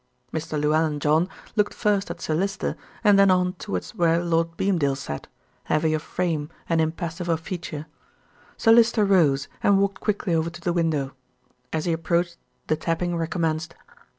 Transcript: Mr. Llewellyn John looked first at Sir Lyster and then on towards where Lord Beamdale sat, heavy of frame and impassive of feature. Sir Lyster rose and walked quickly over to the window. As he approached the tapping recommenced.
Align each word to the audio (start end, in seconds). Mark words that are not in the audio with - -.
Mr. 0.33 0.59
Llewellyn 0.59 0.99
John 0.99 1.29
looked 1.55 1.75
first 1.75 2.09
at 2.09 2.19
Sir 2.19 2.33
Lyster 2.33 2.75
and 3.03 3.19
then 3.19 3.29
on 3.29 3.53
towards 3.59 3.93
where 3.93 4.23
Lord 4.23 4.57
Beamdale 4.57 4.95
sat, 4.97 5.27
heavy 5.65 5.93
of 5.93 6.01
frame 6.01 6.49
and 6.67 6.81
impassive 6.81 7.29
of 7.29 7.39
feature. 7.41 7.85
Sir 8.57 8.71
Lyster 8.71 9.05
rose 9.05 9.47
and 9.61 9.77
walked 9.79 9.99
quickly 9.99 10.33
over 10.33 10.49
to 10.49 10.61
the 10.61 10.73
window. 10.73 11.13
As 11.71 11.85
he 11.85 11.93
approached 11.93 12.37
the 12.65 12.75
tapping 12.75 13.15
recommenced. 13.15 13.75